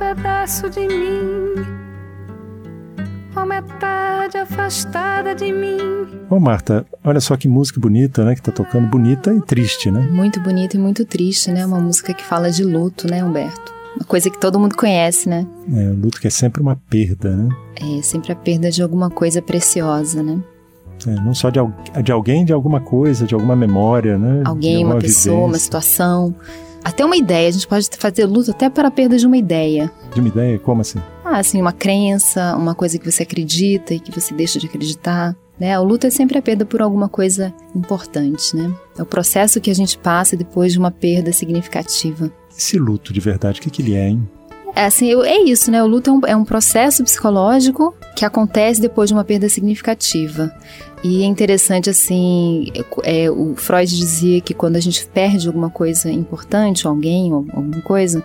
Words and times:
pedaço 0.00 0.70
de 0.70 0.88
mim, 0.88 1.62
ó 3.36 3.44
metade 3.44 4.38
afastada 4.38 5.34
de 5.34 5.52
mim. 5.52 5.76
Ô 6.30 6.40
Marta, 6.40 6.86
olha 7.04 7.20
só 7.20 7.36
que 7.36 7.46
música 7.46 7.78
bonita, 7.78 8.24
né? 8.24 8.34
Que 8.34 8.40
tá 8.40 8.50
tocando, 8.50 8.88
bonita 8.88 9.30
e 9.30 9.42
triste, 9.42 9.90
né? 9.90 10.00
Muito 10.10 10.40
bonita 10.40 10.76
e 10.76 10.80
muito 10.80 11.04
triste, 11.04 11.50
né? 11.50 11.66
Uma 11.66 11.78
música 11.78 12.14
que 12.14 12.24
fala 12.24 12.50
de 12.50 12.64
luto, 12.64 13.06
né, 13.06 13.22
Humberto? 13.22 13.74
Uma 13.94 14.06
coisa 14.06 14.30
que 14.30 14.40
todo 14.40 14.58
mundo 14.58 14.74
conhece, 14.74 15.28
né? 15.28 15.46
É, 15.70 15.90
o 15.90 15.94
luto 15.94 16.18
que 16.18 16.28
é 16.28 16.30
sempre 16.30 16.62
uma 16.62 16.76
perda, 16.88 17.36
né? 17.36 17.48
É 17.76 18.00
sempre 18.00 18.32
a 18.32 18.36
perda 18.36 18.70
de 18.70 18.82
alguma 18.82 19.10
coisa 19.10 19.42
preciosa, 19.42 20.22
né? 20.22 20.40
É, 21.06 21.10
não 21.16 21.34
só 21.34 21.50
de, 21.50 21.60
de 22.02 22.10
alguém, 22.10 22.44
de 22.46 22.54
alguma 22.54 22.80
coisa, 22.80 23.26
de 23.26 23.34
alguma 23.34 23.54
memória, 23.54 24.16
né? 24.16 24.44
Alguém, 24.46 24.82
uma 24.82 24.96
pessoa, 24.96 25.34
vivência. 25.34 25.46
uma 25.46 25.58
situação. 25.58 26.34
Até 26.84 27.04
uma 27.04 27.16
ideia. 27.16 27.48
A 27.48 27.52
gente 27.52 27.66
pode 27.66 27.88
fazer 27.98 28.24
luto 28.24 28.50
até 28.50 28.68
para 28.70 28.88
a 28.88 28.90
perda 28.90 29.16
de 29.16 29.26
uma 29.26 29.36
ideia. 29.36 29.90
De 30.14 30.20
uma 30.20 30.28
ideia? 30.28 30.58
Como 30.58 30.80
assim? 30.80 30.98
Ah, 31.24 31.38
assim, 31.38 31.60
uma 31.60 31.72
crença, 31.72 32.56
uma 32.56 32.74
coisa 32.74 32.98
que 32.98 33.10
você 33.10 33.22
acredita 33.22 33.94
e 33.94 34.00
que 34.00 34.10
você 34.10 34.34
deixa 34.34 34.58
de 34.58 34.66
acreditar. 34.66 35.36
Né? 35.58 35.78
O 35.78 35.84
luto 35.84 36.06
é 36.06 36.10
sempre 36.10 36.38
a 36.38 36.42
perda 36.42 36.64
por 36.64 36.80
alguma 36.80 37.08
coisa 37.08 37.52
importante, 37.76 38.56
né? 38.56 38.74
É 38.98 39.02
o 39.02 39.06
processo 39.06 39.60
que 39.60 39.70
a 39.70 39.74
gente 39.74 39.98
passa 39.98 40.34
depois 40.36 40.72
de 40.72 40.78
uma 40.78 40.90
perda 40.90 41.32
significativa. 41.32 42.32
Esse 42.56 42.78
luto 42.78 43.12
de 43.12 43.20
verdade, 43.20 43.60
o 43.60 43.62
que, 43.62 43.70
que 43.70 43.82
ele 43.82 43.94
é, 43.94 44.08
hein? 44.08 44.28
É, 44.74 44.84
assim, 44.84 45.12
é 45.24 45.42
isso, 45.44 45.70
né? 45.70 45.82
O 45.82 45.86
luto 45.86 46.10
é 46.10 46.12
um, 46.12 46.20
é 46.28 46.36
um 46.36 46.44
processo 46.44 47.02
psicológico 47.02 47.94
que 48.16 48.24
acontece 48.24 48.80
depois 48.80 49.08
de 49.08 49.14
uma 49.14 49.24
perda 49.24 49.48
significativa. 49.48 50.54
E 51.02 51.22
é 51.22 51.26
interessante, 51.26 51.88
assim, 51.88 52.70
é, 53.04 53.30
o 53.30 53.54
Freud 53.56 53.96
dizia 53.96 54.40
que 54.40 54.52
quando 54.52 54.76
a 54.76 54.80
gente 54.80 55.06
perde 55.06 55.46
alguma 55.46 55.70
coisa 55.70 56.10
importante, 56.10 56.86
alguém, 56.86 57.32
ou 57.32 57.46
alguma 57.52 57.80
coisa, 57.80 58.22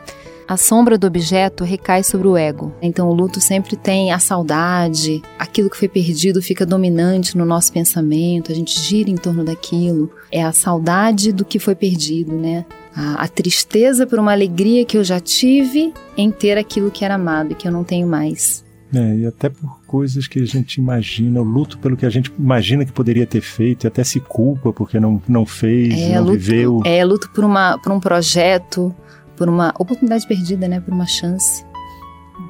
a 0.48 0.58
sombra 0.58 0.98
do 0.98 1.08
objeto 1.08 1.64
recai 1.64 2.04
sobre 2.04 2.28
o 2.28 2.38
ego. 2.38 2.74
Então 2.82 3.10
o 3.10 3.14
luto 3.14 3.40
sempre 3.42 3.76
tem 3.76 4.12
a 4.12 4.20
saudade, 4.20 5.22
aquilo 5.40 5.70
que 5.70 5.78
foi 5.78 5.88
perdido 5.88 6.42
fica 6.42 6.66
dominante 6.66 7.38
no 7.38 7.46
nosso 7.46 7.72
pensamento, 7.72 8.52
a 8.52 8.56
gente 8.56 8.80
gira 8.80 9.10
em 9.10 9.16
torno 9.16 9.44
daquilo. 9.44 10.12
É 10.32 10.44
a 10.44 10.52
saudade 10.52 11.32
do 11.32 11.46
que 11.46 11.58
foi 11.58 11.76
perdido, 11.76 12.36
né? 12.36 12.66
A, 12.96 13.24
a 13.24 13.28
tristeza 13.28 14.08
por 14.08 14.20
uma 14.20 14.32
alegria 14.32 14.86
que 14.86 14.98
eu 14.98 15.04
já 15.04 15.20
tive 15.20 15.94
em 16.16 16.32
ter 16.32 16.58
aquilo 16.58 16.90
que 16.90 17.04
era 17.04 17.16
amado 17.16 17.52
e 17.52 17.56
que 17.56 17.68
eu 17.68 17.72
não 17.72 17.84
tenho 17.84 18.08
mais. 18.08 18.64
É, 18.94 19.16
e 19.18 19.26
até 19.26 19.50
por 19.50 19.82
coisas 19.86 20.28
que 20.28 20.40
a 20.40 20.46
gente 20.46 20.76
imagina, 20.76 21.42
o 21.42 21.44
luto 21.44 21.78
pelo 21.80 21.98
que 21.98 22.06
a 22.06 22.10
gente 22.10 22.32
imagina 22.40 22.86
que 22.86 22.94
poderia 22.94 23.26
ter 23.26 23.42
feito, 23.42 23.86
e 23.86 23.88
até 23.88 24.04
se 24.04 24.20
culpa 24.20 24.72
porque 24.72 25.00
não, 25.00 25.22
não 25.28 25.46
fez, 25.46 25.94
é, 25.94 26.16
não 26.16 26.24
luto, 26.24 26.38
viveu. 26.38 26.82
É, 26.86 27.04
luto 27.04 27.30
por, 27.32 27.44
uma, 27.44 27.78
por 27.80 27.92
um 27.92 28.00
projeto, 28.00 28.96
por 29.36 29.50
uma 29.50 29.74
oportunidade 29.78 30.26
perdida, 30.26 30.68
né? 30.68 30.80
Por 30.80 30.94
uma 30.94 31.06
chance. 31.06 31.66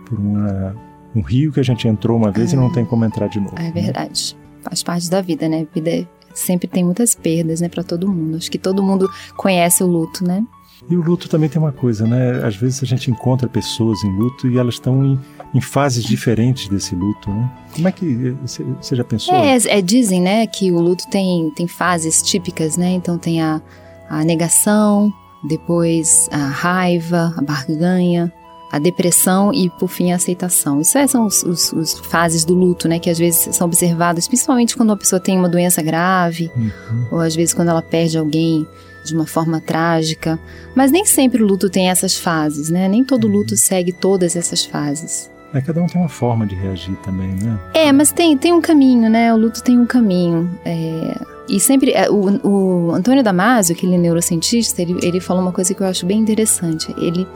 Por 0.08 0.20
uma, 0.20 0.76
um 1.16 1.22
rio 1.22 1.52
que 1.52 1.60
a 1.60 1.64
gente 1.64 1.88
entrou 1.88 2.18
uma 2.18 2.32
vez 2.32 2.54
é, 2.54 2.56
e 2.56 2.60
não 2.60 2.72
tem 2.72 2.86
como 2.86 3.06
entrar 3.06 3.28
de 3.28 3.40
novo. 3.40 3.56
É 3.58 3.64
né? 3.64 3.72
verdade. 3.72 4.38
Faz 4.62 4.84
parte 4.84 5.10
da 5.10 5.22
vida, 5.22 5.48
né? 5.48 5.66
Vida 5.74 5.90
é, 5.90 6.06
sempre 6.36 6.68
tem 6.68 6.84
muitas 6.84 7.16
perdas, 7.16 7.62
né? 7.62 7.70
Para 7.70 7.84
todo 7.84 8.08
mundo. 8.08 8.38
Acho 8.38 8.52
que 8.52 8.60
todo 8.60 8.84
mundo 8.84 9.10
conhece 9.36 9.84
o 9.84 9.88
luto, 9.88 10.24
né? 10.24 10.46
E 10.90 10.96
o 10.96 11.02
luto 11.02 11.28
também 11.28 11.50
tem 11.50 11.60
uma 11.60 11.72
coisa, 11.72 12.06
né? 12.06 12.46
Às 12.46 12.56
vezes 12.56 12.84
a 12.84 12.86
gente 12.86 13.10
encontra 13.10 13.48
pessoas 13.48 14.04
em 14.04 14.16
luto 14.16 14.48
e 14.48 14.58
elas 14.58 14.76
estão 14.76 15.04
em, 15.04 15.20
em 15.54 15.62
fases 15.62 16.04
diferentes 16.04 16.68
desse 16.68 16.94
luto, 16.94 17.30
né? 17.32 17.52
Como 17.74 17.88
é 17.88 17.92
que 17.92 18.36
você 18.46 18.96
já 18.96 19.04
pensou? 19.04 19.34
É, 19.34 19.58
é, 19.58 19.82
dizem, 19.82 20.22
né, 20.22 20.46
que 20.46 20.72
o 20.72 20.80
luto 20.80 21.08
tem, 21.10 21.52
tem 21.56 21.68
fases 21.68 22.22
típicas, 22.22 22.78
né? 22.78 22.92
Então 22.92 23.18
tem 23.18 23.42
a, 23.42 23.62
a 24.10 24.24
negação, 24.24 25.12
depois 25.48 26.30
a 26.32 26.38
raiva, 26.50 27.34
a 27.36 27.42
barganha, 27.42 28.32
a 28.72 28.80
depressão 28.80 29.54
e, 29.54 29.70
por 29.70 29.88
fim, 29.88 30.12
a 30.12 30.16
aceitação. 30.16 30.82
Isso 30.82 30.98
é, 30.98 31.08
são 31.08 31.26
os, 31.26 31.44
os, 31.44 31.72
os, 31.74 31.94
fases 32.00 32.44
do 32.44 32.54
luto, 32.54 32.88
né? 32.88 33.00
Que 33.00 33.10
às 33.10 33.18
vezes 33.18 33.56
são 33.56 33.68
observadas, 33.68 34.28
principalmente 34.28 34.76
quando 34.76 34.90
uma 34.90 34.98
pessoa 34.98 35.20
tem 35.20 35.38
uma 35.38 35.50
doença 35.50 35.82
grave, 35.82 36.52
uhum. 36.56 37.08
ou 37.12 37.20
às 37.20 37.36
vezes 37.36 37.54
quando 37.54 37.70
ela 37.70 37.82
perde 37.82 38.18
alguém 38.18 38.68
de 39.06 39.14
uma 39.14 39.26
forma 39.26 39.62
trágica. 39.62 40.40
Mas 40.76 40.92
nem 40.92 41.06
sempre 41.06 41.44
o 41.44 41.48
luto 41.48 41.70
tem 41.70 41.90
essas 41.90 42.16
fases, 42.16 42.70
né? 42.70 42.88
Nem 42.88 43.04
todo 43.04 43.28
luto 43.28 43.56
segue 43.56 43.94
todas 43.94 44.36
essas 44.36 44.66
fases. 44.66 45.30
É, 45.54 45.62
cada 45.62 45.82
um 45.82 45.88
tem 45.88 46.02
uma 46.02 46.10
forma 46.10 46.46
de 46.46 46.56
reagir 46.56 46.96
também, 46.98 47.32
né? 47.36 47.58
É, 47.74 47.92
mas 47.92 48.12
tem, 48.12 48.38
tem 48.38 48.52
um 48.54 48.62
caminho, 48.62 49.10
né? 49.10 49.34
O 49.34 49.38
luto 49.38 49.64
tem 49.64 49.80
um 49.80 49.86
caminho. 49.86 50.50
É, 50.66 51.18
e 51.48 51.60
sempre, 51.60 51.92
é, 51.92 52.10
o, 52.10 52.48
o 52.48 52.92
Antônio 52.92 53.24
Damasio, 53.24 53.76
que 53.76 53.86
ele 53.86 53.96
é 53.96 53.98
neurocientista, 53.98 54.82
ele, 54.82 54.98
ele 55.02 55.20
falou 55.20 55.42
uma 55.42 55.52
coisa 55.52 55.74
que 55.74 55.82
eu 55.82 55.88
acho 55.88 56.06
bem 56.06 56.20
interessante. 56.20 56.94
Ele, 56.98 57.28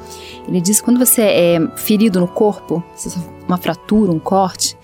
ele 0.48 0.60
disse 0.60 0.82
que 0.82 0.86
quando 0.86 0.98
você 0.98 1.22
é 1.22 1.68
ferido 1.76 2.20
no 2.20 2.28
corpo, 2.28 2.84
uma 3.48 3.58
fratura, 3.58 4.12
um 4.12 4.20
corte, 4.20 4.76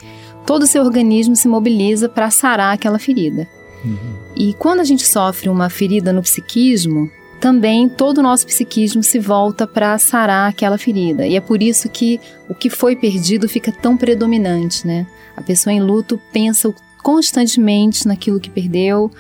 todo 0.46 0.64
o 0.64 0.68
seu 0.68 0.84
organismo 0.84 1.36
se 1.36 1.48
mobiliza 1.48 2.08
para 2.08 2.30
sarar 2.30 2.74
aquela 2.74 3.00
ferida. 3.00 3.48
Uhum. 3.84 4.16
E 4.36 4.54
quando 4.54 4.80
a 4.80 4.84
gente 4.84 5.06
sofre 5.06 5.50
uma 5.50 5.70
ferida 5.70 6.14
no 6.14 6.22
psiquismo, 6.22 7.10
também 7.40 7.88
todo 7.90 8.20
o 8.20 8.24
nosso 8.24 8.46
psiquismo 8.48 9.04
se 9.04 9.20
volta 9.20 9.68
para 9.68 9.98
sarar 9.98 10.50
aquela 10.50 10.78
ferida. 10.78 11.28
E 11.28 11.36
é 11.36 11.42
por 11.42 11.62
isso 11.62 11.90
que 11.90 12.20
o 12.50 12.56
que 12.56 12.70
foi 12.70 12.96
perdido 12.96 13.48
fica 13.48 13.72
tão 13.72 13.98
predominante, 13.98 14.86
né? 14.86 15.06
A 15.36 15.42
pessoa 15.42 15.74
em 15.74 15.82
luto 15.82 16.20
pensa 16.32 16.74
constantemente 17.04 18.08
naquilo 18.08 18.40
que 18.40 18.50
perdeu 18.50 19.12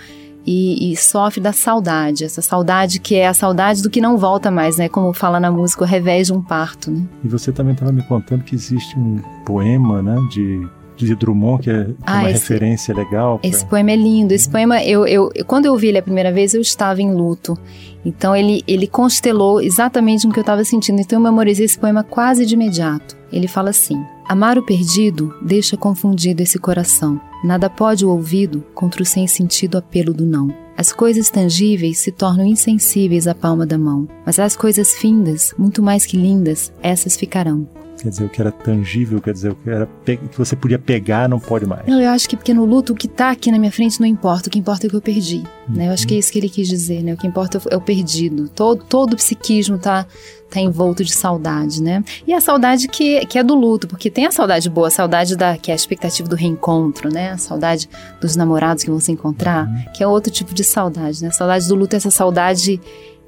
e, 0.46 0.92
e, 0.92 0.96
sofre 0.96 1.42
da 1.42 1.52
saudade, 1.52 2.24
essa 2.24 2.42
saudade 2.42 3.00
que 3.00 3.16
é 3.16 3.28
a 3.28 3.34
saudade 3.34 3.82
do 3.82 3.90
que 3.90 4.00
não 4.00 4.16
volta 4.16 4.52
mais, 4.52 4.78
né? 4.78 4.88
Como 4.88 5.12
fala 5.12 5.40
na 5.40 5.52
música, 5.52 5.84
o 5.84 5.88
revés 5.88 6.28
de 6.28 6.34
um 6.34 6.42
parto, 6.42 6.92
né? 6.92 7.04
E 7.24 7.28
você 7.28 7.52
também 7.52 7.74
estava 7.74 7.92
me 7.92 8.04
contando 8.04 8.44
que 8.44 8.54
existe 8.54 8.98
um 8.98 9.20
poema, 9.44 10.04
né, 10.04 10.16
de 10.32 10.68
de 11.04 11.16
Drummond, 11.16 11.64
que 11.64 11.70
é, 11.70 11.88
ah, 12.06 12.20
uma 12.20 12.30
esse, 12.30 12.40
referência 12.40 12.94
legal. 12.94 13.40
Pra... 13.40 13.50
Esse 13.50 13.66
poema 13.66 13.92
é 13.92 13.96
lindo. 13.96 14.34
Esse 14.34 14.48
poema, 14.50 14.84
eu, 14.84 15.08
eu, 15.08 15.32
quando 15.48 15.66
eu 15.66 15.74
ouvi 15.74 15.88
ele 15.88 15.98
a 15.98 16.04
primeira 16.04 16.32
vez, 16.32 16.54
eu 16.54 16.62
estava 16.62 17.02
em 17.02 17.14
luto. 17.14 17.58
Então 18.06 18.36
ele, 18.36 18.64
ele 18.68 18.86
constelou 18.86 19.60
exatamente 19.60 20.28
o 20.28 20.32
que 20.32 20.40
eu 20.40 20.42
estava 20.42 20.64
sentindo. 20.64 21.02
Então 21.02 21.18
eu 21.20 21.24
memorizei 21.24 21.66
esse 21.66 21.78
poema 21.78 22.04
quase 22.04 22.46
de 22.46 22.54
imediato. 22.54 23.18
Ele 23.32 23.48
fala 23.48 23.72
assim: 23.72 24.02
Amar 24.28 24.58
o 24.58 24.64
perdido 24.64 25.34
deixa 25.42 25.76
confundido 25.76 26.44
esse 26.44 26.60
coração. 26.60 27.20
Nada 27.44 27.70
pode 27.70 28.06
o 28.06 28.10
ouvido 28.10 28.64
contra 28.74 29.02
o 29.02 29.06
sem 29.06 29.28
sentido 29.28 29.78
apelo 29.78 30.14
do 30.14 30.26
não. 30.26 30.48
As 30.78 30.92
coisas 30.92 31.30
tangíveis 31.30 32.00
se 32.00 32.12
tornam 32.12 32.46
insensíveis 32.46 33.28
à 33.28 33.34
palma 33.34 33.66
da 33.66 33.78
mão, 33.78 34.08
mas 34.26 34.40
as 34.40 34.58
coisas 34.58 34.94
findas, 34.94 35.54
muito 35.58 35.82
mais 35.82 36.06
que 36.06 36.18
lindas, 36.18 36.72
essas 36.82 37.16
ficarão 37.16 37.66
quer 38.02 38.10
dizer, 38.10 38.26
o 38.26 38.30
que 38.30 38.42
era 38.42 38.52
tangível, 38.52 39.22
quer 39.22 39.34
dizer, 39.34 39.52
o 39.52 39.56
que, 39.56 39.70
era 39.70 39.88
que 40.06 40.38
você 40.38 40.56
podia 40.56 40.80
pegar 40.80 41.28
não 41.28 41.40
pode 41.40 41.66
mais. 41.66 41.86
Não, 41.88 42.00
eu 42.00 42.10
acho 42.10 42.30
que 42.30 42.36
porque 42.36 42.54
no 42.54 42.66
luto 42.66 42.94
o 42.94 42.96
que 42.96 43.08
está 43.08 43.32
aqui 43.32 43.52
na 43.52 43.58
minha 43.58 43.72
frente 43.72 44.00
não 44.00 44.08
importa, 44.08 44.50
o 44.50 44.52
que 44.52 44.60
importa 44.60 44.86
é 44.86 44.88
o 44.88 44.90
que 44.90 44.96
eu 44.96 45.02
perdi. 45.02 45.44
Uhum. 45.68 45.76
Né? 45.76 45.88
Eu 45.88 45.92
acho 45.92 46.08
que 46.08 46.16
é 46.16 46.18
isso 46.18 46.32
que 46.32 46.40
ele 46.40 46.50
quis 46.50 46.68
dizer, 46.68 47.04
né? 47.04 47.14
O 47.14 47.18
que 47.18 47.28
importa 47.28 47.62
é 47.70 47.76
o 47.76 47.82
perdido. 47.82 48.50
Todo, 48.50 48.84
todo 48.84 49.14
o 49.14 49.16
psiquismo 49.16 49.78
está 49.78 50.06
tá 50.50 50.60
envolto 50.60 51.04
de 51.04 51.14
saudade, 51.14 51.82
né? 51.82 52.04
E 52.28 52.34
a 52.34 52.40
saudade 52.40 52.88
que, 52.88 53.26
que 53.26 53.38
é 53.38 53.44
do 53.44 53.56
luto, 53.56 53.88
porque 53.88 54.10
tem 54.10 54.26
a 54.26 54.32
saudade 54.32 54.70
boa, 54.70 54.88
a 54.88 54.92
saudade 54.92 55.36
da 55.36 55.58
que 55.58 55.72
é 55.72 55.74
a 55.74 55.76
expectativa 55.76 56.28
do 56.28 56.36
reencontro, 56.36 57.12
né? 57.12 57.32
A 57.32 57.38
saudade 57.38 57.90
dos 58.22 58.36
namorados 58.36 58.84
que 58.84 58.90
vão 58.90 59.00
se 59.00 59.12
encontrar, 59.12 59.68
uhum. 59.68 59.94
que 59.94 60.04
é 60.04 60.08
outro 60.08 60.32
tipo 60.32 60.54
de 60.54 60.64
saudade, 60.64 61.22
né? 61.22 61.30
A 61.30 61.32
saudade 61.32 61.68
do 61.68 61.76
luto 61.76 61.96
é 61.96 61.98
essa 61.98 62.12
saudade 62.12 62.80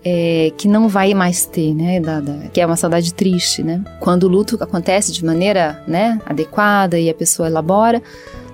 é, 0.03 0.51
que 0.57 0.67
não 0.67 0.87
vai 0.87 1.13
mais 1.13 1.45
ter, 1.45 1.73
né? 1.73 1.99
Da, 1.99 2.19
da, 2.19 2.47
que 2.49 2.61
é 2.61 2.65
uma 2.65 2.75
saudade 2.75 3.13
triste, 3.13 3.63
né? 3.63 3.83
Quando 3.99 4.23
o 4.23 4.27
luto 4.27 4.61
acontece 4.61 5.11
de 5.11 5.23
maneira 5.23 5.83
né, 5.87 6.19
adequada 6.25 6.99
e 6.99 7.09
a 7.09 7.13
pessoa 7.13 7.47
elabora, 7.47 8.01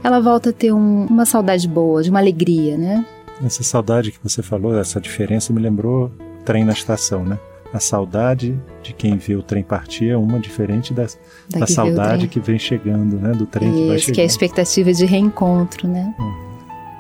ela 0.04 0.20
volta 0.20 0.50
a 0.50 0.54
ter 0.54 0.74
um, 0.74 1.06
uma 1.06 1.26
saudade 1.26 1.68
boa, 1.68 2.04
de 2.04 2.10
uma 2.10 2.20
alegria, 2.20 2.78
né? 2.78 3.06
Essa 3.44 3.64
saudade 3.64 4.12
que 4.12 4.20
você 4.24 4.42
falou, 4.42 4.78
essa 4.78 5.00
diferença 5.00 5.52
me 5.52 5.60
lembrou 5.60 6.12
trem 6.46 6.64
na 6.64 6.74
estação, 6.74 7.26
né? 7.26 7.40
A 7.74 7.80
saudade 7.80 8.60
de 8.84 8.94
quem 8.94 9.18
vê 9.18 9.36
o 9.36 9.42
trem 9.42 9.64
partir 9.64 10.10
é 10.10 10.18
uma 10.18 10.40
diferente 10.40 10.94
da, 10.94 11.08
da, 11.50 11.60
da 11.62 11.68
saudade 11.68 12.28
que 12.28 12.40
vem 12.40 12.60
chegando, 12.60 13.16
né? 13.16 13.32
Do 13.32 13.48
trem 13.48 13.70
Isso, 13.70 13.78
que 13.78 13.88
vai 13.88 13.98
chegando. 13.98 14.16
que 14.16 14.22
é 14.22 14.24
a 14.24 14.28
expectativa 14.28 14.94
de 14.94 15.06
reencontro, 15.06 15.88
né? 15.88 16.14
Hum. 16.20 16.43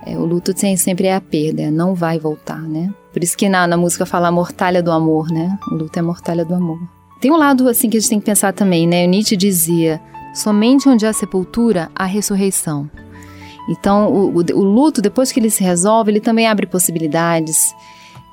É, 0.05 0.17
o 0.17 0.25
luto 0.25 0.53
tem, 0.53 0.75
sempre 0.75 1.07
é 1.07 1.15
a 1.15 1.21
perda, 1.21 1.71
não 1.71 1.95
vai 1.95 2.19
voltar, 2.19 2.61
né? 2.61 2.93
Por 3.11 3.23
isso 3.23 3.37
que 3.37 3.47
na, 3.47 3.67
na 3.67 3.77
música 3.77 4.05
fala 4.05 4.27
a 4.27 4.31
mortalha 4.31 4.83
do 4.83 4.91
amor, 4.91 5.29
né? 5.29 5.57
O 5.71 5.75
luto 5.75 5.97
é 5.97 5.99
a 5.99 6.03
mortalha 6.03 6.43
do 6.43 6.53
amor. 6.53 6.79
Tem 7.21 7.31
um 7.31 7.37
lado 7.37 7.69
assim 7.69 7.89
que 7.89 7.95
a 7.95 7.99
gente 7.99 8.09
tem 8.09 8.19
que 8.19 8.25
pensar 8.25 8.51
também, 8.51 8.85
né? 8.85 9.05
O 9.05 9.09
Nietzsche 9.09 9.37
dizia: 9.37 10.01
somente 10.33 10.89
onde 10.89 11.05
há 11.05 11.13
sepultura 11.13 11.89
há 11.95 12.05
ressurreição. 12.05 12.89
Então, 13.69 14.11
o, 14.11 14.29
o, 14.29 14.39
o 14.39 14.63
luto, 14.63 15.01
depois 15.01 15.31
que 15.31 15.39
ele 15.39 15.49
se 15.49 15.63
resolve, 15.63 16.11
ele 16.11 16.19
também 16.19 16.47
abre 16.47 16.65
possibilidades 16.65 17.73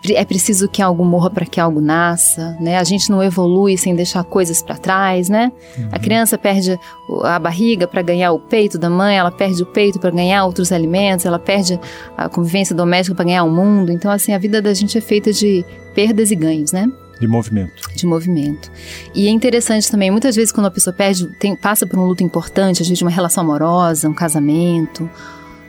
é 0.08 0.24
preciso 0.24 0.68
que 0.68 0.80
algo 0.80 1.04
morra 1.04 1.28
para 1.30 1.44
que 1.44 1.60
algo 1.60 1.80
nasça, 1.80 2.56
né? 2.60 2.78
A 2.78 2.84
gente 2.84 3.10
não 3.10 3.22
evolui 3.22 3.76
sem 3.76 3.94
deixar 3.94 4.24
coisas 4.24 4.62
para 4.62 4.76
trás, 4.76 5.28
né? 5.28 5.52
Uhum. 5.76 5.88
A 5.92 5.98
criança 5.98 6.38
perde 6.38 6.78
a 7.22 7.38
barriga 7.38 7.86
para 7.86 8.00
ganhar 8.00 8.32
o 8.32 8.38
peito 8.38 8.78
da 8.78 8.88
mãe, 8.88 9.16
ela 9.16 9.30
perde 9.30 9.62
o 9.62 9.66
peito 9.66 9.98
para 9.98 10.10
ganhar 10.10 10.44
outros 10.44 10.72
alimentos, 10.72 11.26
ela 11.26 11.38
perde 11.38 11.78
a 12.16 12.28
convivência 12.28 12.74
doméstica 12.74 13.14
para 13.14 13.26
ganhar 13.26 13.44
o 13.44 13.50
mundo. 13.50 13.92
Então, 13.92 14.10
assim, 14.10 14.32
a 14.32 14.38
vida 14.38 14.62
da 14.62 14.72
gente 14.72 14.96
é 14.96 15.00
feita 15.00 15.32
de 15.32 15.64
perdas 15.94 16.30
e 16.30 16.34
ganhos, 16.34 16.72
né? 16.72 16.90
De 17.20 17.28
movimento. 17.28 17.82
De 17.94 18.06
movimento. 18.06 18.72
E 19.14 19.26
é 19.26 19.30
interessante 19.30 19.90
também, 19.90 20.10
muitas 20.10 20.34
vezes 20.34 20.50
quando 20.50 20.66
a 20.66 20.70
pessoa 20.70 20.94
perde, 20.94 21.26
tem, 21.38 21.54
passa 21.54 21.86
por 21.86 21.98
um 21.98 22.06
luto 22.06 22.24
importante, 22.24 22.80
às 22.80 22.88
vezes 22.88 23.02
uma 23.02 23.10
relação 23.10 23.44
amorosa, 23.44 24.08
um 24.08 24.14
casamento, 24.14 25.08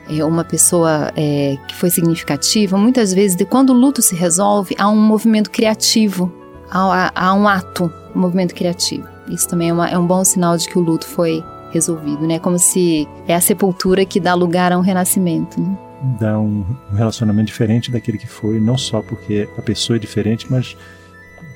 é, 0.08 0.24
uma 0.24 0.44
pessoa 0.44 1.12
é, 1.16 1.56
que 1.68 1.74
foi 1.74 1.90
significativa, 1.90 2.76
muitas 2.76 3.12
vezes, 3.12 3.36
de, 3.36 3.44
quando 3.44 3.70
o 3.70 3.72
luto 3.72 4.02
se 4.02 4.14
resolve, 4.14 4.74
há 4.78 4.88
um 4.88 4.96
movimento 4.96 5.50
criativo, 5.50 6.32
há, 6.70 7.12
há 7.14 7.34
um 7.34 7.46
ato, 7.46 7.92
um 8.14 8.20
movimento 8.20 8.54
criativo. 8.54 9.06
Isso 9.28 9.48
também 9.48 9.70
é, 9.70 9.72
uma, 9.72 9.88
é 9.88 9.98
um 9.98 10.06
bom 10.06 10.24
sinal 10.24 10.56
de 10.56 10.68
que 10.68 10.78
o 10.78 10.82
luto 10.82 11.06
foi 11.06 11.44
resolvido, 11.72 12.26
né? 12.26 12.38
Como 12.38 12.58
se 12.58 13.08
é 13.26 13.34
a 13.34 13.40
sepultura 13.40 14.04
que 14.04 14.20
dá 14.20 14.34
lugar 14.34 14.72
a 14.72 14.78
um 14.78 14.82
renascimento, 14.82 15.60
né? 15.60 15.78
Dá 16.20 16.38
um, 16.38 16.64
relacionamento 16.92 17.46
diferente 17.46 17.90
daquele 17.90 18.18
que 18.18 18.26
foi, 18.26 18.58
não 18.58 18.76
só 18.76 19.00
porque 19.00 19.48
a 19.56 19.62
pessoa 19.62 19.96
é 19.96 20.00
diferente, 20.00 20.46
mas 20.50 20.76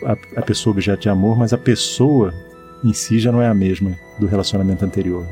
a, 0.04 0.40
a 0.40 0.42
pessoa 0.42 0.72
objeto 0.72 1.02
de 1.02 1.08
amor, 1.08 1.36
mas 1.36 1.52
a 1.52 1.58
pessoa 1.58 2.32
em 2.84 2.92
si 2.92 3.18
já 3.18 3.32
não 3.32 3.42
é 3.42 3.48
a 3.48 3.54
mesma 3.54 3.92
do 4.18 4.26
relacionamento 4.26 4.84
anterior. 4.84 5.26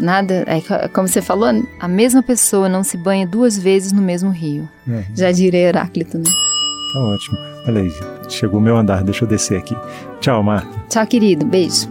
Nada, 0.00 0.44
é 0.46 0.88
como 0.88 1.08
você 1.08 1.20
falou, 1.20 1.48
a 1.80 1.88
mesma 1.88 2.22
pessoa 2.22 2.68
não 2.68 2.84
se 2.84 2.96
banha 2.96 3.26
duas 3.26 3.58
vezes 3.58 3.92
no 3.92 4.00
mesmo 4.00 4.30
rio. 4.30 4.68
É. 4.88 5.04
Já 5.14 5.32
diria 5.32 5.68
Heráclito, 5.68 6.18
né? 6.18 6.24
Tá 6.24 7.00
ótimo. 7.00 7.38
Olha 7.66 7.82
aí, 7.82 7.92
chegou 8.28 8.60
o 8.60 8.62
meu 8.62 8.76
andar, 8.76 9.02
deixa 9.02 9.24
eu 9.24 9.28
descer 9.28 9.58
aqui. 9.58 9.76
Tchau, 10.20 10.42
Marta. 10.42 10.68
Tchau, 10.88 11.06
querido. 11.06 11.44
Beijo. 11.44 11.88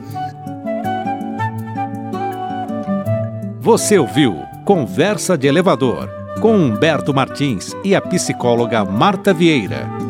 Você 3.59 3.97
ouviu 3.97 4.37
Conversa 4.63 5.37
de 5.37 5.47
Elevador 5.47 6.09
com 6.41 6.55
Humberto 6.55 7.13
Martins 7.13 7.75
e 7.83 7.95
a 7.95 8.01
psicóloga 8.01 8.83
Marta 8.85 9.33
Vieira. 9.33 10.06